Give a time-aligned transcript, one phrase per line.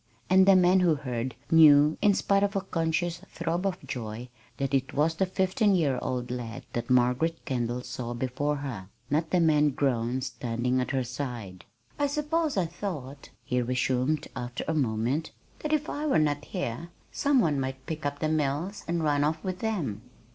[0.31, 4.73] And the man who heard knew, in spite of a conscious throb of joy, that
[4.73, 9.39] it was the fifteen year old lad that Margaret Kendall saw before her, not the
[9.39, 11.65] man grown standing at her side.
[11.99, 16.89] "I suppose I thought," he resumed after a moment, "that if I were not here
[17.11, 20.01] some one might pick up the mills and run off with them."